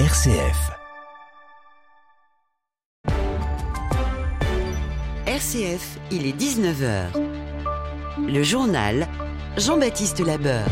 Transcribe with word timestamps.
RCF. 0.00 0.72
RCF, 5.24 5.98
il 6.10 6.26
est 6.26 6.36
19h. 6.36 7.06
Le 8.26 8.42
journal 8.42 9.06
Jean-Baptiste 9.56 10.18
Labeur. 10.18 10.66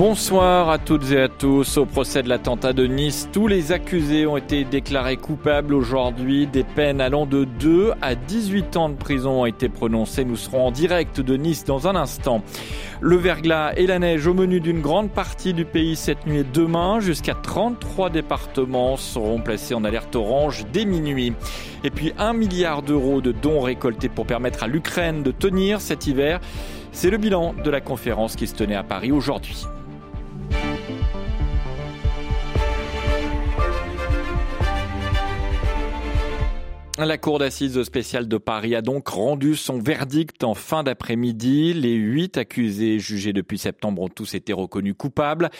Bonsoir 0.00 0.70
à 0.70 0.78
toutes 0.78 1.12
et 1.12 1.20
à 1.20 1.28
tous. 1.28 1.76
Au 1.76 1.84
procès 1.84 2.22
de 2.22 2.30
l'attentat 2.30 2.72
de 2.72 2.86
Nice, 2.86 3.28
tous 3.34 3.46
les 3.46 3.70
accusés 3.70 4.26
ont 4.26 4.38
été 4.38 4.64
déclarés 4.64 5.18
coupables 5.18 5.74
aujourd'hui. 5.74 6.46
Des 6.46 6.64
peines 6.64 7.02
allant 7.02 7.26
de 7.26 7.44
2 7.44 7.92
à 8.00 8.14
18 8.14 8.78
ans 8.78 8.88
de 8.88 8.94
prison 8.94 9.42
ont 9.42 9.44
été 9.44 9.68
prononcées. 9.68 10.24
Nous 10.24 10.36
serons 10.36 10.68
en 10.68 10.70
direct 10.70 11.20
de 11.20 11.36
Nice 11.36 11.66
dans 11.66 11.86
un 11.86 11.96
instant. 11.96 12.42
Le 13.02 13.16
verglas 13.16 13.74
et 13.76 13.86
la 13.86 13.98
neige 13.98 14.26
au 14.26 14.32
menu 14.32 14.60
d'une 14.60 14.80
grande 14.80 15.10
partie 15.10 15.52
du 15.52 15.66
pays 15.66 15.96
cette 15.96 16.26
nuit 16.26 16.38
et 16.38 16.44
demain. 16.44 17.00
Jusqu'à 17.00 17.34
33 17.34 18.08
départements 18.08 18.96
seront 18.96 19.42
placés 19.42 19.74
en 19.74 19.84
alerte 19.84 20.16
orange 20.16 20.64
dès 20.72 20.86
minuit. 20.86 21.34
Et 21.84 21.90
puis 21.90 22.14
un 22.16 22.32
milliard 22.32 22.80
d'euros 22.80 23.20
de 23.20 23.32
dons 23.32 23.60
récoltés 23.60 24.08
pour 24.08 24.24
permettre 24.24 24.62
à 24.62 24.66
l'Ukraine 24.66 25.22
de 25.22 25.30
tenir 25.30 25.82
cet 25.82 26.06
hiver. 26.06 26.40
C'est 26.90 27.10
le 27.10 27.18
bilan 27.18 27.54
de 27.62 27.68
la 27.68 27.82
conférence 27.82 28.34
qui 28.34 28.46
se 28.46 28.54
tenait 28.54 28.76
à 28.76 28.82
Paris 28.82 29.12
aujourd'hui. 29.12 29.66
La 37.06 37.16
Cour 37.16 37.38
d'assises 37.38 37.82
spéciale 37.82 38.28
de 38.28 38.36
Paris 38.36 38.74
a 38.74 38.82
donc 38.82 39.08
rendu 39.08 39.56
son 39.56 39.78
verdict 39.78 40.44
en 40.44 40.54
fin 40.54 40.82
d'après-midi. 40.82 41.72
Les 41.72 41.94
huit 41.94 42.36
accusés 42.36 42.98
jugés 42.98 43.32
depuis 43.32 43.56
septembre 43.56 44.02
ont 44.02 44.08
tous 44.08 44.34
été 44.34 44.52
reconnus 44.52 44.94
coupables. 44.98 45.50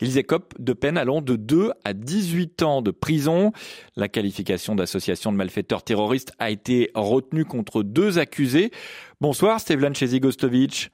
Ils 0.00 0.18
écopent 0.18 0.54
de 0.58 0.72
peines 0.72 0.98
allant 0.98 1.22
de 1.22 1.36
2 1.36 1.70
à 1.84 1.92
18 1.92 2.62
ans 2.64 2.82
de 2.82 2.90
prison. 2.90 3.52
La 3.94 4.08
qualification 4.08 4.74
d'association 4.74 5.30
de 5.30 5.36
malfaiteurs 5.36 5.84
terroristes 5.84 6.32
a 6.40 6.50
été 6.50 6.90
retenue 6.94 7.44
contre 7.44 7.84
deux 7.84 8.18
accusés. 8.18 8.72
Bonsoir 9.20 9.60
Stevlan 9.60 9.94
Chesigostovic. 9.94 10.90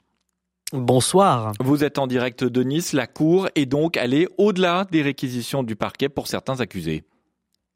Bonsoir. 0.77 1.53
Vous 1.61 1.85
êtes 1.85 2.01
en 2.01 2.09
direct 2.09 2.43
de 2.43 2.65
Nice. 2.65 2.95
La 2.95 3.07
Cour 3.07 3.47
est 3.55 3.65
donc 3.65 3.97
allée 3.97 4.27
au-delà 4.39 4.89
des 4.91 5.03
réquisitions 5.03 5.63
du 5.63 5.77
parquet 5.77 6.09
pour 6.09 6.27
certains 6.27 6.59
accusés. 6.59 7.05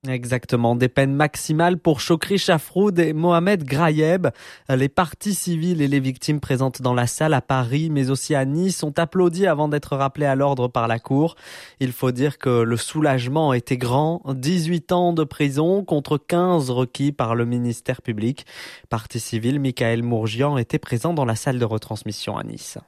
Exactement, 0.06 0.76
des 0.76 0.88
peines 0.88 1.12
maximales 1.12 1.76
pour 1.76 1.98
Chokri 1.98 2.38
Chafroud 2.38 2.96
et 3.00 3.12
Mohamed 3.12 3.64
Grayeb. 3.64 4.28
Les 4.68 4.88
parties 4.88 5.34
civiles 5.34 5.82
et 5.82 5.88
les 5.88 5.98
victimes 5.98 6.38
présentes 6.38 6.80
dans 6.80 6.94
la 6.94 7.08
salle 7.08 7.34
à 7.34 7.40
Paris, 7.40 7.88
mais 7.90 8.08
aussi 8.08 8.36
à 8.36 8.44
Nice, 8.44 8.84
ont 8.84 8.92
applaudi 8.96 9.48
avant 9.48 9.66
d'être 9.66 9.96
rappelés 9.96 10.26
à 10.26 10.36
l'ordre 10.36 10.68
par 10.68 10.86
la 10.86 11.00
Cour. 11.00 11.34
Il 11.80 11.90
faut 11.90 12.12
dire 12.12 12.38
que 12.38 12.62
le 12.62 12.76
soulagement 12.76 13.52
était 13.52 13.76
grand. 13.76 14.22
18 14.28 14.92
ans 14.92 15.12
de 15.12 15.24
prison 15.24 15.82
contre 15.82 16.16
15 16.16 16.70
requis 16.70 17.10
par 17.10 17.34
le 17.34 17.44
ministère 17.44 18.00
public. 18.00 18.46
Partie 18.90 19.18
civile, 19.18 19.58
Michael 19.58 20.04
Mourgian 20.04 20.58
était 20.58 20.78
présent 20.78 21.12
dans 21.12 21.24
la 21.24 21.34
salle 21.34 21.58
de 21.58 21.64
retransmission 21.64 22.36
à 22.36 22.44
Nice. 22.44 22.78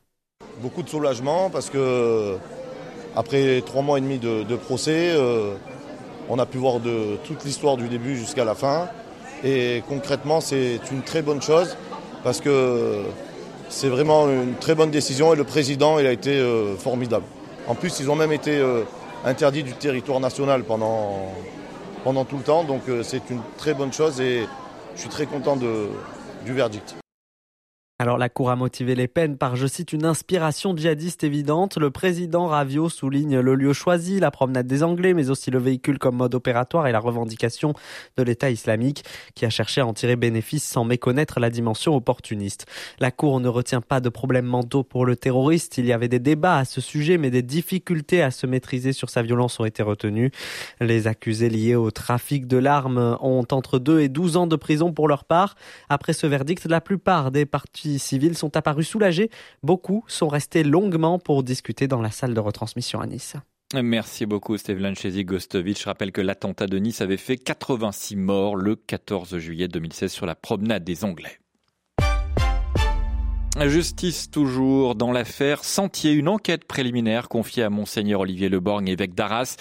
Beaucoup 0.63 0.85
de 0.85 0.89
soulagement 0.89 1.51
parce 1.51 1.71
que 1.71 2.37
après 3.17 3.63
trois 3.67 3.83
mois 3.83 3.99
et 3.99 4.01
demi 4.01 4.19
de, 4.19 4.45
de 4.45 4.55
procès, 4.55 5.11
euh 5.13 5.57
on 6.31 6.39
a 6.39 6.47
pu 6.47 6.59
voir 6.59 6.79
de 6.79 7.17
toute 7.25 7.45
l'histoire 7.45 7.77
du 7.77 7.89
début 7.89 8.17
jusqu'à 8.17 8.45
la 8.45 8.55
fin. 8.55 8.89
Et 9.43 9.83
concrètement, 9.89 10.41
c'est 10.41 10.81
une 10.93 11.03
très 11.03 11.23
bonne 11.23 11.43
chose 11.43 11.77
parce 12.23 12.41
que 12.41 13.03
c'est 13.69 13.89
vraiment 13.89 14.29
une 14.29 14.55
très 14.55 14.75
bonne 14.75 14.91
décision 14.91 15.33
et 15.33 15.37
le 15.37 15.45
président, 15.45 15.99
il 15.99 16.07
a 16.07 16.13
été 16.13 16.39
euh, 16.39 16.77
formidable. 16.77 17.25
En 17.67 17.75
plus, 17.75 17.99
ils 18.01 18.11
ont 18.11 18.17
même 18.17 18.33
été 18.33 18.57
euh, 18.57 18.83
interdits 19.25 19.65
du 19.65 19.73
territoire 19.73 20.21
national 20.21 20.63
pendant, 20.63 21.33
tout 22.05 22.37
le 22.37 22.45
temps. 22.45 22.63
Donc 22.63 22.83
euh, 22.89 23.03
c'est 23.03 23.29
une 23.31 23.41
très 23.59 23.75
bonne 23.75 23.93
chose 23.93 24.21
et 24.21 24.47
je 24.95 25.01
suis 25.01 25.11
très 25.11 25.27
content 25.27 25.57
du 25.57 26.53
verdict. 26.53 27.00
Alors 28.01 28.17
la 28.17 28.31
Cour 28.31 28.49
a 28.49 28.57
motivé 28.57 28.95
les 28.95 29.09
peines 29.09 29.37
par, 29.37 29.57
je 29.57 29.67
cite, 29.67 29.93
une 29.93 30.07
inspiration 30.07 30.75
djihadiste 30.75 31.23
évidente. 31.23 31.77
Le 31.77 31.91
président 31.91 32.47
Ravio 32.47 32.89
souligne 32.89 33.41
le 33.41 33.55
lieu 33.55 33.75
choisi, 33.75 34.21
la 34.21 34.31
promenade 34.31 34.67
des 34.67 34.83
Anglais, 34.83 35.13
mais 35.13 35.29
aussi 35.29 35.51
le 35.51 35.59
véhicule 35.59 35.99
comme 35.99 36.17
mode 36.17 36.35
opératoire 36.35 36.87
et 36.87 36.93
la 36.93 36.99
revendication 36.99 37.75
de 38.17 38.23
l'État 38.23 38.49
islamique 38.49 39.05
qui 39.35 39.45
a 39.45 39.51
cherché 39.51 39.83
à 39.83 39.87
en 39.87 39.93
tirer 39.93 40.17
bénéfice 40.17 40.65
sans 40.65 40.83
méconnaître 40.83 41.41
la 41.41 41.51
dimension 41.51 41.95
opportuniste. 41.95 42.65
La 43.01 43.11
Cour 43.11 43.39
ne 43.39 43.49
retient 43.49 43.83
pas 43.83 44.01
de 44.01 44.09
problèmes 44.09 44.47
mentaux 44.47 44.83
pour 44.83 45.05
le 45.05 45.15
terroriste. 45.15 45.77
Il 45.77 45.85
y 45.85 45.93
avait 45.93 46.09
des 46.09 46.21
débats 46.21 46.57
à 46.57 46.65
ce 46.65 46.81
sujet, 46.81 47.19
mais 47.19 47.29
des 47.29 47.43
difficultés 47.43 48.23
à 48.23 48.31
se 48.31 48.47
maîtriser 48.47 48.95
sur 48.95 49.11
sa 49.11 49.21
violence 49.21 49.61
ont 49.61 49.67
été 49.67 49.83
retenues. 49.83 50.31
Les 50.81 51.07
accusés 51.07 51.51
liés 51.51 51.75
au 51.75 51.91
trafic 51.91 52.47
de 52.47 52.57
l'arme 52.57 53.19
ont 53.21 53.45
entre 53.51 53.79
2 53.79 54.01
et 54.01 54.09
12 54.09 54.39
ans 54.39 54.47
de 54.47 54.57
prison 54.57 54.91
pour 54.91 55.07
leur 55.07 55.25
part. 55.25 55.55
Après 55.91 56.15
ce 56.15 56.27
verdict, 56.27 56.65
la 56.65 56.81
plupart 56.81 57.31
des 57.31 57.45
partis 57.91 57.99
civils 57.99 58.37
sont 58.37 58.57
apparus 58.57 58.89
soulagés. 58.89 59.31
Beaucoup 59.63 60.05
sont 60.07 60.29
restés 60.29 60.63
longuement 60.63 61.19
pour 61.19 61.43
discuter 61.43 61.89
dans 61.89 62.01
la 62.01 62.11
salle 62.11 62.35
de 62.35 62.41
retransmission 62.41 63.01
à 63.01 63.07
Nice. 63.07 63.37
Merci 63.75 64.27
beaucoup 64.27 64.57
Steven 64.57 64.95
Chesy-Gostovic. 64.95 65.81
Je 65.81 65.85
rappelle 65.85 66.13
que 66.13 66.21
l'attentat 66.21 66.67
de 66.67 66.79
Nice 66.79 67.01
avait 67.01 67.17
fait 67.17 67.37
86 67.37 68.17
morts 68.17 68.57
le 68.57 68.75
14 68.75 69.39
juillet 69.39 69.69
2016 69.69 70.11
sur 70.11 70.27
la 70.27 70.35
promenade 70.35 70.83
des 70.83 71.05
Anglais. 71.05 71.39
Justice 73.69 74.31
toujours 74.31 74.95
dans 74.95 75.13
l'affaire 75.13 75.65
Sentier, 75.65 76.13
une 76.13 76.29
enquête 76.29 76.65
préliminaire 76.65 77.29
confiée 77.29 77.63
à 77.63 77.69
Monseigneur 77.69 78.21
Olivier 78.21 78.49
Leborgne, 78.49 78.89
évêque 78.89 79.15
d'Arras. 79.15 79.57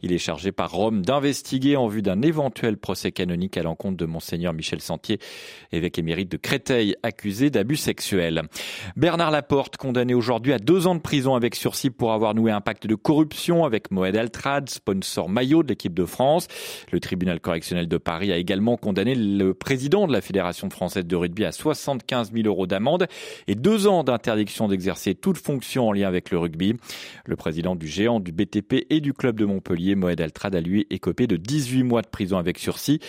Il 0.00 0.12
est 0.12 0.18
chargé 0.18 0.52
par 0.52 0.72
Rome 0.72 1.04
d'investiguer 1.04 1.76
en 1.76 1.86
vue 1.86 2.00
d'un 2.00 2.22
éventuel 2.22 2.78
procès 2.78 3.12
canonique 3.12 3.58
à 3.58 3.62
l'encontre 3.62 3.98
de 3.98 4.06
Monseigneur 4.06 4.54
Michel 4.54 4.80
Sentier, 4.80 5.18
évêque 5.70 5.98
émérite 5.98 6.30
de 6.30 6.38
Créteil, 6.38 6.96
accusé 7.02 7.50
d'abus 7.50 7.76
sexuels. 7.76 8.42
Bernard 8.96 9.30
Laporte, 9.30 9.76
condamné 9.76 10.14
aujourd'hui 10.14 10.54
à 10.54 10.58
deux 10.58 10.86
ans 10.86 10.94
de 10.94 11.00
prison 11.00 11.34
avec 11.34 11.54
sursis 11.54 11.90
pour 11.90 12.12
avoir 12.12 12.34
noué 12.34 12.52
un 12.52 12.62
pacte 12.62 12.86
de 12.86 12.94
corruption 12.94 13.64
avec 13.64 13.90
Moed 13.90 14.16
Altrad, 14.16 14.70
sponsor 14.70 15.28
maillot 15.28 15.62
de 15.62 15.68
l'équipe 15.68 15.94
de 15.94 16.06
France. 16.06 16.48
Le 16.90 17.00
tribunal 17.00 17.38
correctionnel 17.38 17.86
de 17.86 17.98
Paris 17.98 18.32
a 18.32 18.38
également 18.38 18.78
condamné 18.78 19.14
le 19.14 19.52
président 19.52 20.06
de 20.06 20.12
la 20.12 20.22
Fédération 20.22 20.70
française 20.70 21.04
de 21.04 21.16
rugby 21.16 21.44
à 21.44 21.52
75 21.52 22.32
000 22.32 22.46
euros 22.46 22.66
d'amende 22.66 23.06
et 23.46 23.54
deux 23.54 23.86
ans 23.86 24.04
d'interdiction 24.04 24.68
d'exercer 24.68 25.14
toute 25.14 25.38
fonction 25.38 25.88
en 25.88 25.92
lien 25.92 26.08
avec 26.08 26.30
le 26.30 26.38
rugby. 26.38 26.76
Le 27.24 27.36
président 27.36 27.74
du 27.76 27.86
géant 27.86 28.20
du 28.20 28.32
BTP 28.32 28.86
et 28.90 29.00
du 29.00 29.12
club 29.12 29.38
de 29.38 29.44
Montpellier, 29.44 29.94
Moed 29.94 30.20
Altrad, 30.20 30.54
a 30.54 30.60
lui 30.60 30.86
écopé 30.90 31.26
de 31.26 31.36
18 31.36 31.82
mois 31.82 32.02
de 32.02 32.08
prison 32.08 32.38
avec 32.38 32.58
sursis. 32.58 33.00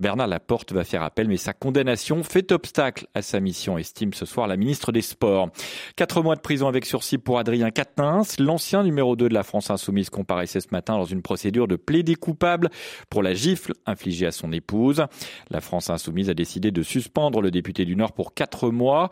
Bernard 0.00 0.28
Laporte 0.28 0.72
va 0.72 0.84
faire 0.84 1.02
appel, 1.02 1.28
mais 1.28 1.36
sa 1.36 1.52
condamnation 1.52 2.22
fait 2.22 2.52
obstacle 2.52 3.06
à 3.14 3.22
sa 3.22 3.40
mission, 3.40 3.78
estime 3.78 4.12
ce 4.14 4.26
soir 4.26 4.46
la 4.46 4.56
ministre 4.56 4.92
des 4.92 5.02
Sports. 5.02 5.50
Quatre 5.96 6.22
mois 6.22 6.36
de 6.36 6.40
prison 6.40 6.68
avec 6.68 6.86
sursis 6.86 7.18
pour 7.18 7.38
Adrien 7.38 7.70
Quatennens, 7.70 8.38
l'ancien 8.38 8.82
numéro 8.82 9.16
2 9.16 9.28
de 9.28 9.34
la 9.34 9.42
France 9.42 9.70
Insoumise 9.70 10.10
comparaissait 10.10 10.60
ce 10.60 10.68
matin 10.70 10.96
dans 10.96 11.04
une 11.04 11.22
procédure 11.22 11.68
de 11.68 11.76
plaidé 11.76 12.14
coupable 12.14 12.70
pour 13.10 13.22
la 13.22 13.34
gifle 13.34 13.72
infligée 13.86 14.26
à 14.26 14.32
son 14.32 14.52
épouse. 14.52 15.04
La 15.50 15.60
France 15.60 15.90
Insoumise 15.90 16.30
a 16.30 16.34
décidé 16.34 16.70
de 16.70 16.82
suspendre 16.82 17.40
le 17.40 17.50
député 17.50 17.84
du 17.84 17.96
Nord 17.96 18.12
pour 18.12 18.34
quatre 18.34 18.70
mois. 18.70 19.10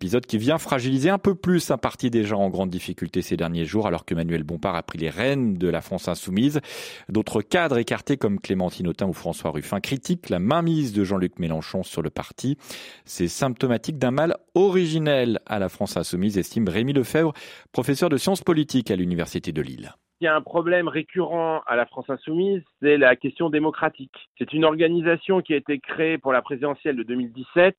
Épisode 0.00 0.24
qui 0.24 0.38
vient 0.38 0.56
fragiliser 0.56 1.10
un 1.10 1.18
peu 1.18 1.34
plus 1.34 1.70
un 1.70 1.76
parti 1.76 2.08
déjà 2.08 2.34
en 2.34 2.48
grande 2.48 2.70
difficulté 2.70 3.20
ces 3.20 3.36
derniers 3.36 3.66
jours, 3.66 3.86
alors 3.86 4.06
que 4.06 4.14
Manuel 4.14 4.44
Bompard 4.44 4.74
a 4.74 4.82
pris 4.82 4.96
les 4.96 5.10
rênes 5.10 5.58
de 5.58 5.68
la 5.68 5.82
France 5.82 6.08
insoumise. 6.08 6.62
D'autres 7.10 7.42
cadres 7.42 7.76
écartés 7.76 8.16
comme 8.16 8.40
Clémentine 8.40 8.88
Autain 8.88 9.06
ou 9.06 9.12
François 9.12 9.50
Ruffin 9.50 9.78
critiquent 9.80 10.30
la 10.30 10.38
mainmise 10.38 10.94
de 10.94 11.04
Jean-Luc 11.04 11.38
Mélenchon 11.38 11.82
sur 11.82 12.00
le 12.00 12.08
parti. 12.08 12.56
C'est 13.04 13.28
symptomatique 13.28 13.98
d'un 13.98 14.10
mal 14.10 14.38
originel 14.54 15.38
à 15.44 15.58
la 15.58 15.68
France 15.68 15.98
insoumise, 15.98 16.38
estime 16.38 16.66
Rémi 16.70 16.94
Lefebvre, 16.94 17.34
professeur 17.70 18.08
de 18.08 18.16
sciences 18.16 18.42
politiques 18.42 18.90
à 18.90 18.96
l'Université 18.96 19.52
de 19.52 19.60
Lille. 19.60 19.92
Il 20.22 20.24
y 20.24 20.28
a 20.28 20.34
un 20.34 20.40
problème 20.40 20.88
récurrent 20.88 21.60
à 21.66 21.76
la 21.76 21.84
France 21.84 22.08
insoumise, 22.08 22.62
c'est 22.80 22.96
la 22.96 23.16
question 23.16 23.50
démocratique. 23.50 24.30
C'est 24.38 24.54
une 24.54 24.64
organisation 24.64 25.42
qui 25.42 25.52
a 25.52 25.56
été 25.56 25.78
créée 25.78 26.16
pour 26.16 26.32
la 26.32 26.40
présidentielle 26.40 26.96
de 26.96 27.02
2017 27.02 27.74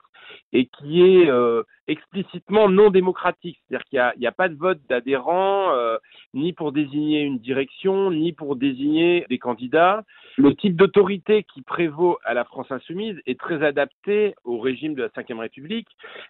et 0.53 0.65
qui 0.65 1.01
est 1.01 1.29
euh, 1.29 1.63
explicitement 1.88 2.69
non 2.69 2.89
démocratique. 2.89 3.59
C'est-à-dire 3.68 3.85
qu'il 3.85 4.19
n'y 4.19 4.25
a, 4.25 4.29
a, 4.29 4.31
pas 4.33 4.50
de 4.50 4.56
vote 4.56 4.79
d'adhérents, 4.89 5.71
euh, 5.73 5.97
ni 6.33 6.53
pour 6.53 6.71
désigner 6.71 7.21
une 7.21 7.39
direction, 7.39 8.12
ni 8.12 8.33
pour 8.33 8.56
désigner 8.56 9.25
des 9.29 9.38
candidats. 9.38 10.03
Le 10.38 10.56
type 10.56 10.75
d'autorité 10.75 11.44
qui 11.53 11.62
prévaut 11.62 12.18
à 12.23 12.33
la 12.33 12.45
France 12.45 12.71
insoumise 12.71 13.19
est 13.25 13.39
très 13.39 13.63
adapté 13.63 14.35
au 14.45 14.59
régime 14.59 14.94
de 14.94 15.03
la 15.03 15.09
Ve 15.09 15.39
République, 15.39 15.88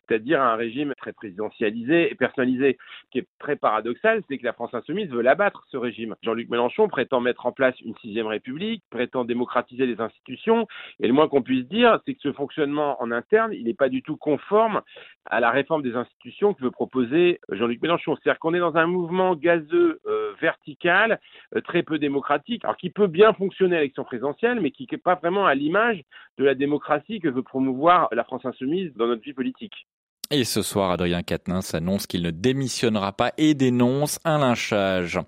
c'est-à-dire 0.08 0.42
un 0.42 0.56
régime 0.56 0.94
très 0.98 1.14
présidentialisé 1.14 2.12
et 2.12 2.16
personnalisé. 2.16 2.78
Ce 3.06 3.10
qui 3.12 3.20
est 3.20 3.28
très 3.40 3.56
paradoxal, 3.56 4.24
c'est 4.28 4.38
que 4.38 4.46
la 4.46 4.54
France 4.54 4.74
insoumise 4.74 5.10
veut 5.10 5.22
l'abattre, 5.22 5.64
ce 5.70 5.78
régime. 5.78 6.16
Jean-Luc 6.24 6.50
Mélenchon 6.50 6.88
prétend 6.88 7.20
mettre 7.20 7.46
en 7.46 7.52
place 7.52 7.80
une 7.82 7.96
sixième 7.98 8.28
République, 8.28 8.84
prétend 8.90 9.26
démocratiser 9.26 9.86
les 9.86 10.02
institutions, 10.02 10.68
et 11.00 11.08
le 11.08 11.14
moins 11.14 11.28
qu'on 11.28 11.44
puisse 11.44 11.68
dire, 11.68 12.00
c'est 12.06 12.16
que 12.16 12.22
ce 12.22 12.34
fonctionnement 12.34 13.02
en 13.02 13.12
interne, 13.12 13.54
il 13.54 13.66
n'est 13.66 13.74
pas 13.82 13.90
du 13.90 14.04
tout 14.04 14.16
conforme 14.16 14.84
à 15.26 15.40
la 15.40 15.50
réforme 15.50 15.82
des 15.82 15.96
institutions 15.96 16.54
que 16.54 16.62
veut 16.62 16.70
proposer 16.70 17.40
Jean-Luc 17.50 17.82
Mélenchon. 17.82 18.16
C'est-à-dire 18.16 18.38
qu'on 18.38 18.54
est 18.54 18.60
dans 18.60 18.76
un 18.76 18.86
mouvement 18.86 19.36
gazeux 19.36 20.00
euh, 20.06 20.34
verticale, 20.40 21.20
euh, 21.56 21.62
très 21.62 21.82
peu 21.82 21.98
démocratique, 21.98 22.64
alors 22.64 22.78
qui 22.78 22.92
peut 22.92 23.08
bien 23.08 23.34
fonctionner 23.34 23.78
à 23.78 23.80
l'élection 23.80 24.04
présidentielle, 24.04 24.60
mais 24.62 24.70
qui 24.70 24.88
n'est 24.92 25.00
pas 25.00 25.16
vraiment 25.16 25.48
à 25.48 25.56
l'image 25.56 26.04
de 26.38 26.46
la 26.46 26.54
démocratie 26.54 27.20
que 27.20 27.28
veut 27.28 27.42
promouvoir 27.42 28.08
la 28.12 28.24
France 28.24 28.46
insoumise 28.46 28.94
dans 28.96 29.08
notre 29.08 29.24
vie 29.24 29.34
politique. 29.34 29.88
Et 30.30 30.44
ce 30.44 30.62
soir, 30.62 30.92
Adrien 30.92 31.24
Quatennens 31.24 31.74
annonce 31.74 32.06
qu'il 32.06 32.22
ne 32.22 32.30
démissionnera 32.30 33.14
pas 33.14 33.32
et 33.40 33.56
dénonce 33.56 34.20
un 34.26 34.38
lynchage. 34.38 35.20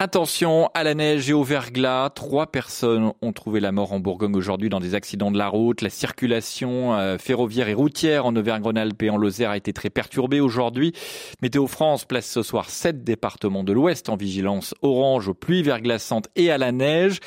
Attention 0.00 0.70
à 0.74 0.82
la 0.82 0.94
neige 0.94 1.30
et 1.30 1.32
au 1.32 1.44
verglas. 1.44 2.10
Trois 2.10 2.48
personnes 2.48 3.12
ont 3.22 3.32
trouvé 3.32 3.60
la 3.60 3.70
mort 3.70 3.92
en 3.92 4.00
Bourgogne 4.00 4.34
aujourd'hui 4.34 4.68
dans 4.68 4.80
des 4.80 4.96
accidents 4.96 5.30
de 5.30 5.38
la 5.38 5.46
route. 5.46 5.82
La 5.82 5.88
circulation 5.88 6.94
euh, 6.94 7.16
ferroviaire 7.16 7.68
et 7.68 7.74
routière 7.74 8.26
en 8.26 8.34
Auvergne-Rhône-Alpes 8.34 9.00
et 9.04 9.10
en 9.10 9.16
Lozère 9.16 9.50
a 9.50 9.56
été 9.56 9.72
très 9.72 9.90
perturbée 9.90 10.40
aujourd'hui. 10.40 10.92
Météo 11.42 11.68
France 11.68 12.06
place 12.06 12.26
ce 12.26 12.42
soir 12.42 12.70
sept 12.70 13.04
départements 13.04 13.62
de 13.62 13.72
l'Ouest 13.72 14.08
en 14.08 14.16
vigilance 14.16 14.74
orange 14.82 15.28
aux 15.28 15.34
pluies 15.34 15.62
verglaçantes 15.62 16.28
et 16.34 16.50
à 16.50 16.58
la 16.58 16.72
neige. 16.72 17.20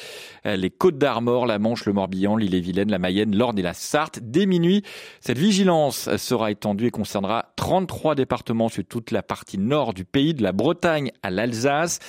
Euh, 0.46 0.58
les 0.58 0.70
Côtes 0.70 0.98
d'Armor, 0.98 1.46
la 1.46 1.60
Manche, 1.60 1.86
le 1.86 1.94
Morbihan, 1.94 2.36
l'île-et-Vilaine, 2.36 2.92
la 2.92 3.00
Mayenne, 3.00 3.34
l'Orne 3.34 3.58
et 3.58 3.64
la 3.64 3.74
Sarthe. 3.74 4.20
Dès 4.22 4.46
minuit, 4.46 4.84
cette 5.22 5.38
vigilance 5.38 6.14
sera 6.18 6.52
étendue 6.52 6.88
et 6.88 6.92
concernera 6.92 7.54
33 7.56 8.16
départements 8.16 8.68
sur 8.68 8.84
toute 8.84 9.12
la 9.12 9.24
partie 9.24 9.58
nord 9.58 9.94
du 9.94 10.04
pays, 10.04 10.34
de 10.34 10.44
la 10.44 10.52
Bretagne 10.52 11.14
à 11.24 11.32
l'Alsace. 11.32 12.00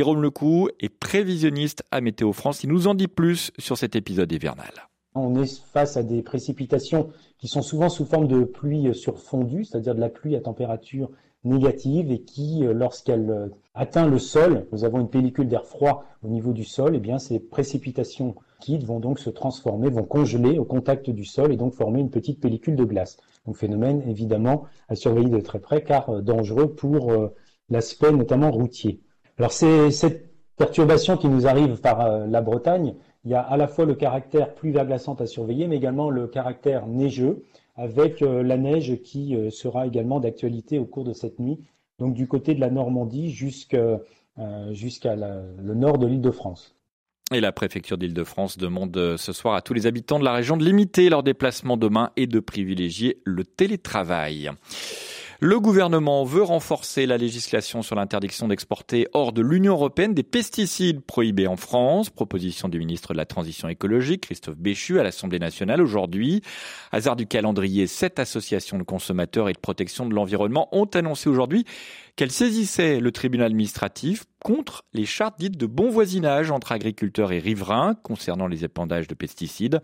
Jérôme 0.00 0.22
Lecou 0.22 0.70
est 0.80 0.88
prévisionniste 0.88 1.84
à 1.90 2.00
Météo 2.00 2.32
France. 2.32 2.64
Il 2.64 2.70
nous 2.70 2.86
en 2.86 2.94
dit 2.94 3.06
plus 3.06 3.52
sur 3.58 3.76
cet 3.76 3.96
épisode 3.96 4.32
hivernal. 4.32 4.72
On 5.14 5.34
est 5.34 5.62
face 5.74 5.98
à 5.98 6.02
des 6.02 6.22
précipitations 6.22 7.10
qui 7.36 7.48
sont 7.48 7.60
souvent 7.60 7.90
sous 7.90 8.06
forme 8.06 8.26
de 8.26 8.44
pluie 8.44 8.94
sur 8.94 9.18
fondu, 9.18 9.66
c'est-à-dire 9.66 9.94
de 9.94 10.00
la 10.00 10.08
pluie 10.08 10.36
à 10.36 10.40
température 10.40 11.10
négative 11.44 12.10
et 12.10 12.22
qui, 12.22 12.64
euh, 12.64 12.72
lorsqu'elle 12.72 13.30
euh, 13.30 13.48
atteint 13.74 14.06
le 14.06 14.18
sol, 14.18 14.66
nous 14.72 14.84
avons 14.84 15.00
une 15.00 15.10
pellicule 15.10 15.48
d'air 15.48 15.66
froid 15.66 16.06
au 16.24 16.28
niveau 16.28 16.54
du 16.54 16.64
sol, 16.64 16.94
et 16.94 16.96
eh 16.96 17.00
bien 17.00 17.18
ces 17.18 17.38
précipitations 17.38 18.36
liquides 18.60 18.84
vont 18.84 19.00
donc 19.00 19.18
se 19.18 19.28
transformer, 19.28 19.90
vont 19.90 20.04
congeler 20.04 20.58
au 20.58 20.64
contact 20.64 21.10
du 21.10 21.26
sol 21.26 21.52
et 21.52 21.58
donc 21.58 21.74
former 21.74 22.00
une 22.00 22.10
petite 22.10 22.40
pellicule 22.40 22.76
de 22.76 22.84
glace. 22.84 23.18
Donc 23.44 23.58
phénomène 23.58 24.02
évidemment 24.08 24.64
à 24.88 24.94
surveiller 24.94 25.28
de 25.28 25.40
très 25.40 25.58
près 25.58 25.84
car 25.84 26.08
euh, 26.08 26.22
dangereux 26.22 26.72
pour 26.72 27.12
l'aspect 27.68 28.12
notamment 28.12 28.50
routier. 28.50 29.02
Alors 29.40 29.52
c'est 29.52 29.90
cette 29.90 30.34
perturbation 30.58 31.16
qui 31.16 31.26
nous 31.26 31.46
arrive 31.46 31.80
par 31.80 32.02
euh, 32.02 32.26
la 32.26 32.42
Bretagne. 32.42 32.94
Il 33.24 33.30
y 33.30 33.34
a 33.34 33.40
à 33.40 33.56
la 33.56 33.68
fois 33.68 33.86
le 33.86 33.94
caractère 33.94 34.54
plus 34.54 34.70
verglaçante 34.70 35.22
à 35.22 35.26
surveiller, 35.26 35.66
mais 35.66 35.78
également 35.78 36.10
le 36.10 36.26
caractère 36.26 36.86
neigeux, 36.86 37.42
avec 37.74 38.20
euh, 38.20 38.42
la 38.42 38.58
neige 38.58 39.00
qui 39.02 39.34
euh, 39.34 39.48
sera 39.48 39.86
également 39.86 40.20
d'actualité 40.20 40.78
au 40.78 40.84
cours 40.84 41.04
de 41.04 41.14
cette 41.14 41.38
nuit, 41.38 41.58
donc 41.98 42.12
du 42.12 42.28
côté 42.28 42.54
de 42.54 42.60
la 42.60 42.68
Normandie 42.68 43.30
jusqu'à 43.30 44.02
le 44.36 45.74
nord 45.74 45.96
de 45.96 46.06
l'île 46.06 46.20
de 46.20 46.30
France. 46.30 46.76
Et 47.32 47.40
la 47.40 47.52
préfecture 47.52 47.96
d'Île-de-France 47.96 48.58
demande 48.58 49.16
ce 49.16 49.32
soir 49.32 49.54
à 49.54 49.62
tous 49.62 49.72
les 49.72 49.86
habitants 49.86 50.18
de 50.18 50.24
la 50.24 50.34
région 50.34 50.58
de 50.58 50.64
limiter 50.66 51.08
leurs 51.08 51.22
déplacements 51.22 51.78
demain 51.78 52.10
et 52.18 52.26
de 52.26 52.40
privilégier 52.40 53.22
le 53.24 53.44
télétravail. 53.44 54.50
Le 55.42 55.58
gouvernement 55.58 56.22
veut 56.24 56.42
renforcer 56.42 57.06
la 57.06 57.16
législation 57.16 57.80
sur 57.80 57.96
l'interdiction 57.96 58.46
d'exporter 58.46 59.08
hors 59.14 59.32
de 59.32 59.40
l'Union 59.40 59.72
européenne 59.72 60.12
des 60.12 60.22
pesticides 60.22 61.00
prohibés 61.00 61.46
en 61.46 61.56
France. 61.56 62.10
Proposition 62.10 62.68
du 62.68 62.78
ministre 62.78 63.14
de 63.14 63.16
la 63.16 63.24
Transition 63.24 63.66
écologique, 63.66 64.24
Christophe 64.24 64.58
Béchu, 64.58 65.00
à 65.00 65.02
l'Assemblée 65.02 65.38
nationale 65.38 65.80
aujourd'hui. 65.80 66.42
Hasard 66.92 67.16
du 67.16 67.26
calendrier, 67.26 67.86
sept 67.86 68.18
associations 68.18 68.76
de 68.76 68.82
consommateurs 68.82 69.48
et 69.48 69.54
de 69.54 69.58
protection 69.58 70.04
de 70.04 70.14
l'environnement 70.14 70.68
ont 70.72 70.84
annoncé 70.84 71.30
aujourd'hui 71.30 71.64
qu'elles 72.20 72.30
saisissaient 72.30 73.00
le 73.00 73.12
tribunal 73.12 73.46
administratif 73.46 74.24
contre 74.44 74.84
les 74.92 75.06
chartes 75.06 75.38
dites 75.38 75.56
de 75.56 75.64
bon 75.64 75.88
voisinage 75.88 76.50
entre 76.50 76.72
agriculteurs 76.72 77.32
et 77.32 77.38
riverains 77.38 77.94
concernant 77.94 78.46
les 78.46 78.62
épandages 78.62 79.08
de 79.08 79.14
pesticides, 79.14 79.80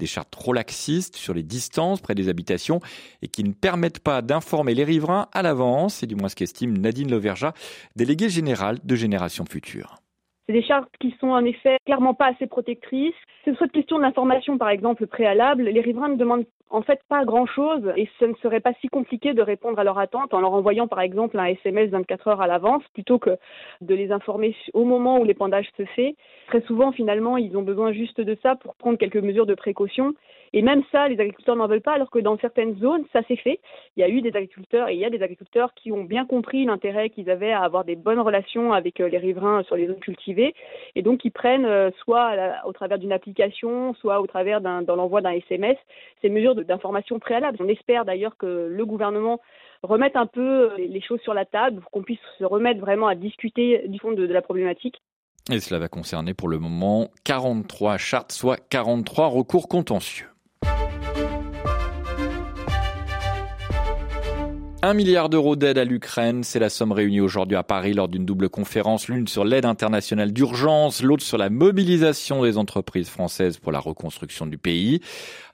des 0.00 0.06
chartes 0.06 0.32
trop 0.32 0.52
laxistes 0.52 1.14
sur 1.14 1.32
les 1.32 1.44
distances 1.44 2.00
près 2.00 2.16
des 2.16 2.28
habitations 2.28 2.80
et 3.22 3.28
qui 3.28 3.44
ne 3.44 3.52
permettent 3.52 4.00
pas 4.00 4.20
d'informer 4.20 4.74
les 4.74 4.82
riverains 4.82 5.28
à 5.32 5.42
l'avance, 5.42 5.94
c'est 5.94 6.08
du 6.08 6.16
moins 6.16 6.28
ce 6.28 6.34
qu'estime 6.34 6.76
Nadine 6.76 7.08
Loverja, 7.08 7.54
déléguée 7.94 8.30
générale 8.30 8.80
de 8.82 8.96
Génération 8.96 9.44
Future. 9.48 10.02
C'est 10.46 10.52
des 10.52 10.62
chartes 10.62 10.90
qui 11.00 11.14
sont 11.18 11.28
en 11.28 11.44
effet 11.44 11.78
clairement 11.84 12.14
pas 12.14 12.26
assez 12.26 12.46
protectrices. 12.46 13.14
C'est 13.44 13.56
cette 13.58 13.72
question 13.72 13.96
de 13.96 14.02
l'information, 14.02 14.58
par 14.58 14.68
exemple, 14.68 15.06
préalable. 15.08 15.64
Les 15.64 15.80
riverains 15.80 16.10
ne 16.10 16.16
demandent 16.16 16.46
en 16.70 16.82
fait 16.82 17.00
pas 17.08 17.24
grand-chose 17.24 17.92
et 17.96 18.08
ce 18.20 18.24
ne 18.24 18.34
serait 18.34 18.60
pas 18.60 18.72
si 18.80 18.88
compliqué 18.88 19.34
de 19.34 19.42
répondre 19.42 19.78
à 19.78 19.84
leur 19.84 19.98
attente 19.98 20.34
en 20.34 20.40
leur 20.40 20.52
envoyant, 20.52 20.86
par 20.86 21.00
exemple, 21.00 21.38
un 21.38 21.46
SMS 21.46 21.90
24 21.90 22.28
heures 22.28 22.40
à 22.40 22.46
l'avance 22.46 22.82
plutôt 22.94 23.18
que 23.18 23.38
de 23.80 23.94
les 23.94 24.12
informer 24.12 24.54
au 24.72 24.84
moment 24.84 25.18
où 25.18 25.24
l'épandage 25.24 25.68
se 25.76 25.84
fait. 25.84 26.14
Très 26.46 26.60
souvent, 26.62 26.92
finalement, 26.92 27.36
ils 27.36 27.56
ont 27.56 27.62
besoin 27.62 27.92
juste 27.92 28.20
de 28.20 28.36
ça 28.42 28.54
pour 28.54 28.76
prendre 28.76 28.98
quelques 28.98 29.16
mesures 29.16 29.46
de 29.46 29.54
précaution 29.54 30.14
et 30.52 30.62
même 30.62 30.82
ça, 30.92 31.08
les 31.08 31.18
agriculteurs 31.18 31.56
n'en 31.56 31.66
veulent 31.66 31.80
pas, 31.80 31.94
alors 31.94 32.10
que 32.10 32.18
dans 32.18 32.38
certaines 32.38 32.76
zones, 32.78 33.04
ça 33.12 33.22
s'est 33.24 33.36
fait. 33.36 33.60
Il 33.96 34.00
y 34.00 34.04
a 34.04 34.08
eu 34.08 34.20
des 34.20 34.30
agriculteurs 34.30 34.88
et 34.88 34.94
il 34.94 35.00
y 35.00 35.04
a 35.04 35.10
des 35.10 35.22
agriculteurs 35.22 35.74
qui 35.74 35.92
ont 35.92 36.04
bien 36.04 36.26
compris 36.26 36.64
l'intérêt 36.64 37.10
qu'ils 37.10 37.30
avaient 37.30 37.52
à 37.52 37.62
avoir 37.62 37.84
des 37.84 37.96
bonnes 37.96 38.20
relations 38.20 38.72
avec 38.72 39.00
euh, 39.00 39.08
les 39.08 39.18
riverains 39.18 39.62
sur 39.64 39.76
les 39.76 39.86
zones 39.86 40.00
cultivées, 40.00 40.54
et 40.94 41.02
donc 41.02 41.24
ils 41.24 41.30
prennent 41.30 41.66
euh, 41.66 41.90
soit 42.02 42.32
au 42.64 42.72
travers 42.72 42.98
d'une 42.98 43.12
application, 43.12 43.94
soit 43.94 44.20
au 44.20 44.26
travers 44.26 44.60
d'un, 44.60 44.82
dans 44.82 44.96
l'envoi 44.96 45.20
d'un 45.20 45.32
SMS, 45.32 45.76
ces 46.22 46.28
mesures 46.28 46.54
d'information 46.54 47.18
préalables. 47.18 47.58
On 47.60 47.68
espère 47.68 48.04
d'ailleurs 48.04 48.36
que 48.36 48.68
le 48.70 48.86
gouvernement 48.86 49.40
remette 49.82 50.16
un 50.16 50.26
peu 50.26 50.70
euh, 50.70 50.76
les 50.78 51.00
choses 51.00 51.20
sur 51.20 51.34
la 51.34 51.44
table, 51.44 51.80
pour 51.80 51.90
qu'on 51.90 52.02
puisse 52.02 52.20
se 52.38 52.44
remettre 52.44 52.80
vraiment 52.80 53.06
à 53.06 53.14
discuter 53.14 53.88
du 53.88 53.98
fond 53.98 54.12
de, 54.12 54.26
de 54.26 54.32
la 54.32 54.42
problématique. 54.42 55.00
Et 55.50 55.60
cela 55.60 55.78
va 55.78 55.88
concerner 55.88 56.34
pour 56.34 56.48
le 56.48 56.58
moment 56.58 57.08
43 57.24 57.98
chartes, 57.98 58.32
soit 58.32 58.56
43 58.68 59.28
recours 59.28 59.68
contentieux. 59.68 60.26
Un 64.82 64.94
milliard 64.94 65.30
d'euros 65.30 65.56
d'aide 65.56 65.78
à 65.78 65.84
l'Ukraine, 65.84 66.44
c'est 66.44 66.58
la 66.58 66.68
somme 66.68 66.92
réunie 66.92 67.20
aujourd'hui 67.20 67.56
à 67.56 67.62
Paris 67.62 67.94
lors 67.94 68.08
d'une 68.08 68.26
double 68.26 68.48
conférence, 68.48 69.08
l'une 69.08 69.26
sur 69.26 69.44
l'aide 69.44 69.64
internationale 69.64 70.32
d'urgence, 70.32 71.02
l'autre 71.02 71.24
sur 71.24 71.38
la 71.38 71.50
mobilisation 71.50 72.42
des 72.42 72.58
entreprises 72.58 73.08
françaises 73.08 73.58
pour 73.58 73.72
la 73.72 73.80
reconstruction 73.80 74.46
du 74.46 74.58
pays, 74.58 75.00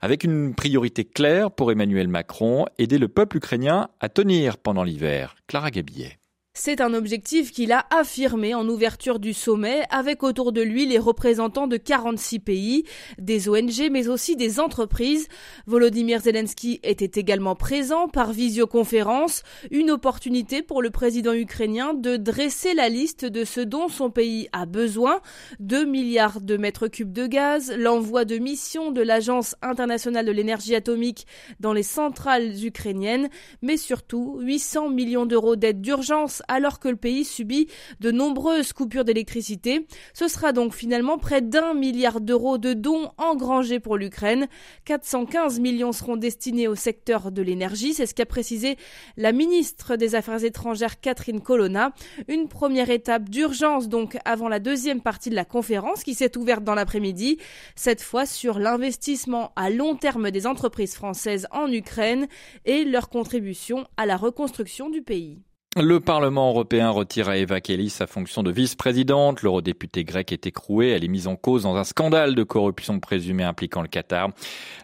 avec 0.01 0.23
une 0.23 0.53
priorité 0.53 1.05
claire 1.05 1.51
pour 1.51 1.71
Emmanuel 1.71 2.09
Macron, 2.09 2.65
aider 2.77 2.97
le 2.97 3.07
peuple 3.07 3.37
ukrainien 3.37 3.89
à 4.01 4.09
tenir 4.09 4.57
pendant 4.57 4.83
l'hiver. 4.83 5.35
Clara 5.47 5.71
Gabillet. 5.71 6.19
C'est 6.55 6.81
un 6.81 6.93
objectif 6.93 7.51
qu'il 7.51 7.71
a 7.71 7.87
affirmé 7.89 8.53
en 8.53 8.69
ouverture 8.69 9.17
du 9.17 9.33
sommet 9.33 9.81
avec 9.89 10.21
autour 10.21 10.51
de 10.51 10.61
lui 10.61 10.85
les 10.85 10.99
représentants 10.99 11.65
de 11.65 11.77
46 11.77 12.37
pays, 12.37 12.83
des 13.17 13.49
ONG 13.49 13.89
mais 13.91 14.07
aussi 14.07 14.35
des 14.35 14.59
entreprises. 14.59 15.27
Volodymyr 15.65 16.21
Zelensky 16.21 16.79
était 16.83 17.19
également 17.19 17.55
présent 17.55 18.07
par 18.07 18.33
visioconférence, 18.33 19.41
une 19.71 19.89
opportunité 19.89 20.61
pour 20.61 20.83
le 20.83 20.91
président 20.91 21.33
ukrainien 21.33 21.95
de 21.95 22.17
dresser 22.17 22.75
la 22.75 22.87
liste 22.87 23.25
de 23.25 23.45
ce 23.45 23.59
dont 23.59 23.87
son 23.87 24.11
pays 24.11 24.47
a 24.51 24.67
besoin, 24.67 25.21
2 25.59 25.85
milliards 25.85 26.39
de 26.39 26.55
mètres 26.55 26.87
cubes 26.87 27.13
de 27.13 27.25
gaz, 27.25 27.73
l'envoi 27.75 28.25
de 28.25 28.37
missions 28.37 28.91
de 28.91 29.01
l'Agence 29.01 29.55
internationale 29.63 30.27
de 30.27 30.31
l'énergie 30.31 30.75
atomique 30.75 31.25
dans 31.59 31.73
les 31.73 31.81
centrales 31.81 32.63
ukrainiennes, 32.63 33.29
mais 33.63 33.75
surtout 33.75 34.37
800 34.39 34.89
millions 34.89 35.25
d'euros 35.25 35.55
d'aide 35.55 35.81
d'urgence 35.81 36.42
alors 36.47 36.79
que 36.79 36.87
le 36.87 36.95
pays 36.95 37.25
subit 37.25 37.67
de 37.99 38.11
nombreuses 38.11 38.73
coupures 38.73 39.05
d'électricité. 39.05 39.87
Ce 40.13 40.27
sera 40.27 40.51
donc 40.51 40.73
finalement 40.73 41.17
près 41.17 41.41
d'un 41.41 41.73
milliard 41.73 42.21
d'euros 42.21 42.57
de 42.57 42.73
dons 42.73 43.11
engrangés 43.17 43.79
pour 43.79 43.97
l'Ukraine. 43.97 44.47
415 44.85 45.59
millions 45.59 45.91
seront 45.91 46.17
destinés 46.17 46.67
au 46.67 46.75
secteur 46.75 47.31
de 47.31 47.41
l'énergie, 47.41 47.93
c'est 47.93 48.05
ce 48.05 48.13
qu'a 48.13 48.25
précisé 48.25 48.77
la 49.17 49.31
ministre 49.31 49.95
des 49.95 50.15
Affaires 50.15 50.43
étrangères 50.43 50.99
Catherine 50.99 51.41
Colonna. 51.41 51.93
Une 52.27 52.47
première 52.47 52.89
étape 52.89 53.29
d'urgence 53.29 53.89
donc 53.89 54.17
avant 54.25 54.47
la 54.47 54.59
deuxième 54.59 55.01
partie 55.01 55.29
de 55.29 55.35
la 55.35 55.45
conférence 55.45 56.03
qui 56.03 56.13
s'est 56.13 56.37
ouverte 56.37 56.63
dans 56.63 56.75
l'après-midi, 56.75 57.37
cette 57.75 58.01
fois 58.01 58.25
sur 58.25 58.59
l'investissement 58.59 59.51
à 59.55 59.69
long 59.69 59.95
terme 59.95 60.31
des 60.31 60.47
entreprises 60.47 60.95
françaises 60.95 61.47
en 61.51 61.71
Ukraine 61.71 62.27
et 62.65 62.85
leur 62.85 63.09
contribution 63.09 63.85
à 63.97 64.05
la 64.05 64.17
reconstruction 64.17 64.89
du 64.89 65.01
pays. 65.01 65.41
Le 65.75 65.99
Parlement 65.99 66.49
européen 66.49 66.91
retire 66.91 67.29
à 67.29 67.37
Eva 67.37 67.59
Kelly 67.59 67.89
sa 67.89 68.05
fonction 68.05 68.43
de 68.43 68.51
vice-présidente. 68.51 69.41
L'eurodéputée 69.41 70.03
grec 70.03 70.31
est 70.31 70.45
écrouée. 70.45 70.89
Elle 70.89 71.03
est 71.03 71.07
mise 71.07 71.25
en 71.25 71.35
cause 71.35 71.63
dans 71.63 71.75
un 71.77 71.83
scandale 71.83 72.35
de 72.35 72.43
corruption 72.43 72.99
présumée 72.99 73.43
impliquant 73.43 73.81
le 73.81 73.87
Qatar. 73.87 74.29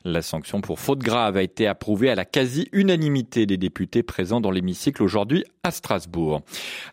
La 0.03 0.23
sanction 0.23 0.61
pour 0.61 0.79
faute 0.79 0.97
grave 0.97 1.37
a 1.37 1.43
été 1.43 1.67
approuvée 1.67 2.09
à 2.09 2.15
la 2.15 2.25
quasi-unanimité 2.25 3.45
des 3.45 3.57
députés 3.57 4.01
présents 4.01 4.41
dans 4.41 4.49
l'hémicycle 4.49 5.03
aujourd'hui 5.03 5.45
à 5.63 5.71
Strasbourg. 5.71 6.41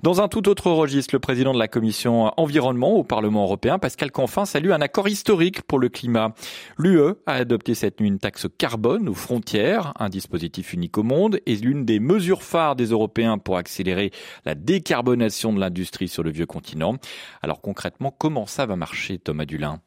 Dans 0.02 0.20
un 0.20 0.26
tout 0.26 0.48
autre 0.48 0.72
registre, 0.72 1.14
le 1.14 1.20
président 1.20 1.54
de 1.54 1.58
la 1.58 1.68
commission 1.68 2.32
environnement 2.36 2.94
au 2.94 3.04
Parlement 3.04 3.44
européen, 3.44 3.78
Pascal 3.78 4.10
Canfin, 4.10 4.44
salue 4.44 4.72
un 4.72 4.80
accord 4.80 5.08
historique 5.08 5.62
pour 5.62 5.78
le 5.78 5.88
climat. 5.88 6.34
L'UE 6.76 7.14
a 7.26 7.34
adopté 7.34 7.74
cette 7.74 8.00
nuit 8.00 8.08
une 8.08 8.18
taxe 8.18 8.48
carbone 8.58 9.08
aux 9.08 9.14
frontières, 9.14 9.92
un 10.00 10.08
dispositif 10.08 10.72
unique 10.72 10.98
au 10.98 11.04
monde 11.04 11.38
et 11.46 11.54
l'une 11.54 11.84
des 11.84 12.00
mesures 12.00 12.42
phares 12.42 12.74
des 12.74 12.86
Européens 12.86 13.38
pour 13.38 13.56
accélérer 13.56 14.10
la 14.44 14.56
décarbonation 14.56 15.52
de 15.52 15.60
l'industrie 15.60 16.08
sur 16.08 16.24
le 16.24 16.30
vieux 16.30 16.46
continent. 16.46 16.96
Alors 17.42 17.60
concrètement, 17.60 18.10
comment 18.10 18.46
ça 18.46 18.66
va 18.66 18.74
marcher, 18.74 19.18
Thomas 19.18 19.44
Dulin? 19.44 19.80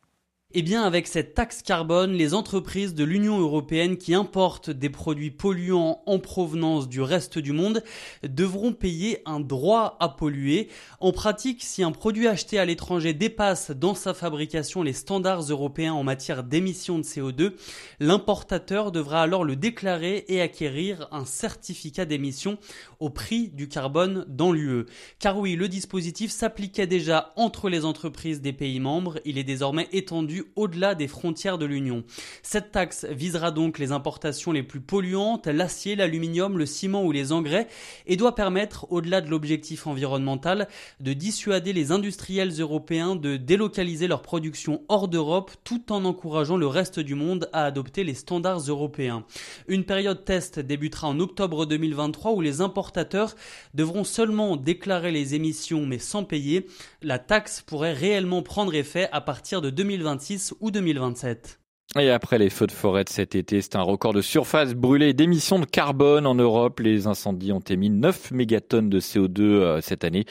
Eh 0.55 0.63
bien, 0.63 0.81
avec 0.81 1.05
cette 1.05 1.35
taxe 1.35 1.61
carbone, 1.61 2.13
les 2.13 2.33
entreprises 2.33 2.95
de 2.95 3.03
l'Union 3.03 3.39
européenne 3.39 3.97
qui 3.97 4.15
importent 4.15 4.71
des 4.71 4.89
produits 4.89 5.29
polluants 5.29 6.01
en 6.07 6.17
provenance 6.17 6.89
du 6.89 7.01
reste 7.01 7.37
du 7.37 7.51
monde 7.51 7.83
devront 8.23 8.73
payer 8.73 9.21
un 9.27 9.39
droit 9.39 9.95
à 9.99 10.09
polluer. 10.09 10.69
En 11.01 11.11
pratique, 11.11 11.61
si 11.61 11.83
un 11.83 11.91
produit 11.91 12.27
acheté 12.27 12.57
à 12.57 12.65
l'étranger 12.65 13.13
dépasse 13.13 13.69
dans 13.69 13.93
sa 13.93 14.15
fabrication 14.15 14.81
les 14.81 14.93
standards 14.93 15.43
européens 15.51 15.93
en 15.93 16.01
matière 16.01 16.43
d'émissions 16.43 16.97
de 16.97 17.03
CO2, 17.03 17.53
l'importateur 17.99 18.91
devra 18.91 19.21
alors 19.21 19.43
le 19.43 19.55
déclarer 19.55 20.25
et 20.29 20.41
acquérir 20.41 21.07
un 21.11 21.25
certificat 21.25 22.05
d'émission 22.05 22.57
au 22.99 23.11
prix 23.11 23.49
du 23.49 23.67
carbone 23.67 24.25
dans 24.27 24.51
l'UE. 24.51 24.87
Car 25.19 25.37
oui, 25.37 25.55
le 25.55 25.67
dispositif 25.67 26.31
s'appliquait 26.31 26.87
déjà 26.87 27.33
entre 27.35 27.69
les 27.69 27.85
entreprises 27.85 28.41
des 28.41 28.51
pays 28.51 28.79
membres, 28.79 29.19
il 29.25 29.37
est 29.37 29.43
désormais 29.43 29.87
étendu 29.91 30.38
au-delà 30.55 30.95
des 30.95 31.07
frontières 31.07 31.57
de 31.57 31.65
l'Union. 31.65 32.03
Cette 32.43 32.71
taxe 32.71 33.05
visera 33.09 33.51
donc 33.51 33.79
les 33.79 33.91
importations 33.91 34.51
les 34.51 34.63
plus 34.63 34.81
polluantes, 34.81 35.47
l'acier, 35.47 35.95
l'aluminium, 35.95 36.57
le 36.57 36.65
ciment 36.65 37.03
ou 37.03 37.11
les 37.11 37.31
engrais, 37.31 37.67
et 38.07 38.15
doit 38.15 38.35
permettre, 38.35 38.87
au-delà 38.91 39.21
de 39.21 39.29
l'objectif 39.29 39.87
environnemental, 39.87 40.67
de 40.99 41.13
dissuader 41.13 41.73
les 41.73 41.91
industriels 41.91 42.51
européens 42.59 43.15
de 43.15 43.37
délocaliser 43.37 44.07
leur 44.07 44.21
production 44.21 44.81
hors 44.87 45.07
d'Europe 45.07 45.51
tout 45.63 45.91
en 45.91 46.05
encourageant 46.05 46.57
le 46.57 46.67
reste 46.67 46.99
du 46.99 47.15
monde 47.15 47.49
à 47.53 47.65
adopter 47.65 48.03
les 48.03 48.13
standards 48.13 48.59
européens. 48.59 49.23
Une 49.67 49.83
période 49.83 50.25
test 50.25 50.59
débutera 50.59 51.07
en 51.07 51.19
octobre 51.19 51.65
2023 51.65 52.33
où 52.33 52.41
les 52.41 52.61
importateurs 52.61 53.35
devront 53.73 54.03
seulement 54.03 54.55
déclarer 54.55 55.11
les 55.11 55.35
émissions 55.35 55.85
mais 55.85 55.99
sans 55.99 56.23
payer. 56.23 56.67
La 57.01 57.19
taxe 57.19 57.61
pourrait 57.61 57.93
réellement 57.93 58.41
prendre 58.41 58.73
effet 58.73 59.09
à 59.11 59.21
partir 59.21 59.61
de 59.61 59.69
2026 59.69 60.28
ou 60.59 60.71
2027. 60.71 61.59
Et 61.97 62.11
après 62.11 62.37
les 62.37 62.51
feux 62.51 62.67
de 62.67 62.71
forêt 62.71 63.03
de 63.03 63.09
cet 63.09 63.33
été, 63.33 63.61
c'est 63.61 63.75
un 63.75 63.81
record 63.81 64.13
de 64.13 64.21
surface 64.21 64.75
brûlée 64.75 65.13
d'émissions 65.13 65.57
de 65.57 65.65
carbone 65.65 66.27
en 66.27 66.35
Europe. 66.35 66.81
Les 66.81 67.07
incendies 67.07 67.51
ont 67.51 67.61
émis 67.61 67.89
9 67.89 68.29
mégatonnes 68.29 68.91
de 68.91 68.99
CO2 68.99 69.41
euh, 69.41 69.81
cette 69.81 70.03
année 70.03 70.25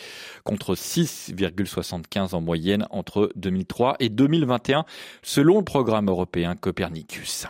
contre 0.45 0.76
6,75 0.76 2.37
en 2.37 2.40
moyenne 2.40 2.87
entre 2.90 3.33
2003 3.35 3.97
et 3.99 4.09
2021 4.09 4.85
selon 5.23 5.59
le 5.59 5.64
programme 5.64 6.09
européen 6.09 6.55
Copernicus. 6.55 7.49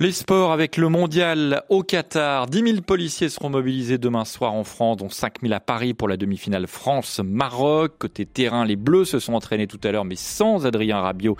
Les 0.00 0.12
sports 0.12 0.52
avec 0.52 0.76
le 0.76 0.88
mondial 0.88 1.64
au 1.70 1.82
Qatar. 1.82 2.46
10 2.46 2.62
000 2.62 2.82
policiers 2.82 3.28
seront 3.28 3.50
mobilisés 3.50 3.98
demain 3.98 4.24
soir 4.24 4.54
en 4.54 4.62
France, 4.62 4.98
dont 4.98 5.08
5 5.08 5.40
000 5.42 5.52
à 5.52 5.58
Paris 5.58 5.92
pour 5.92 6.06
la 6.06 6.16
demi-finale 6.16 6.68
France-Maroc. 6.68 7.94
Côté 7.98 8.24
terrain, 8.24 8.64
les 8.64 8.76
Bleus 8.76 9.06
se 9.06 9.18
sont 9.18 9.32
entraînés 9.32 9.66
tout 9.66 9.80
à 9.82 9.90
l'heure, 9.90 10.04
mais 10.04 10.14
sans 10.14 10.66
Adrien 10.66 11.00
Rabiot 11.00 11.36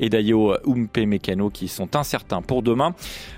et 0.00 0.08
Dayo 0.08 0.54
Umpe 0.66 0.96
Mécano 1.06 1.50
qui 1.50 1.68
sont 1.68 1.96
incertains 1.96 2.40
pour 2.40 2.62
demain. 2.62 2.94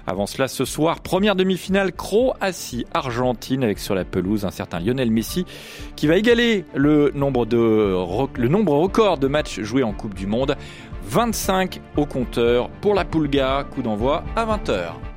Avant 0.07 0.27
cela, 0.27 0.47
ce 0.47 0.65
soir, 0.65 1.01
première 1.01 1.35
demi-finale 1.35 1.93
Croatie-Argentine 1.93 3.65
avec 3.65 3.81
sur 3.81 3.97
la 3.97 4.05
pelouse 4.05 4.45
un 4.45 4.53
certain 4.53 4.79
Lionel 4.79 5.11
Messi 5.11 5.47
qui 5.97 6.07
va 6.07 6.17
égaler 6.17 6.65
le 6.77 7.11
nombre 7.17 7.45
de, 7.45 7.97
le 8.37 8.49
nombre 8.49 8.75
record 8.75 9.19
de 9.19 9.27
matchs 9.27 9.59
joués 9.63 9.83
en 9.83 9.93
Coupe 9.93 10.15
du 10.15 10.29
Monde. 10.29 10.57
25 11.11 11.81
au 11.97 12.07
compteur 12.07 12.71
pour 12.81 12.95
la 12.95 13.05
Pulga, 13.05 13.65
coup 13.65 13.83
d'envoi 13.83 14.23
à 14.37 14.47
20h. 14.47 15.10